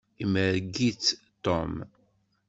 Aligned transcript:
Imerreg-itt 0.23 1.05
Tom. 1.45 1.71